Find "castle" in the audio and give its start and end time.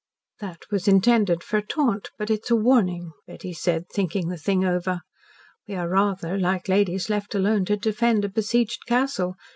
8.87-9.35